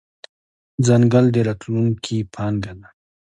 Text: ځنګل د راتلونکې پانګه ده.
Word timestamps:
ځنګل 0.85 1.25
د 1.33 1.37
راتلونکې 1.47 2.17
پانګه 2.33 2.73
ده. 2.79 2.87